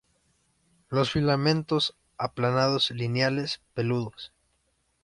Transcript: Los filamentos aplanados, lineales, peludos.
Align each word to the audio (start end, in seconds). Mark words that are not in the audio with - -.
Los 0.89 1.11
filamentos 1.11 1.95
aplanados, 2.17 2.89
lineales, 2.89 3.61
peludos. 3.75 4.33